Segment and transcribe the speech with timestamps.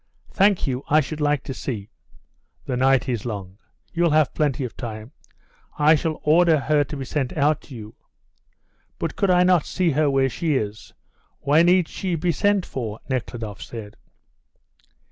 [0.31, 1.91] "Thank you; I should like to see"
[2.65, 3.59] "The night is long.
[3.93, 5.11] You'll have plenty of time.
[5.77, 7.93] I shall order her to be sent out to you."
[8.97, 10.91] "But could I not see her where she is?
[11.41, 13.95] Why need she be sent for?" Nekhludoff said.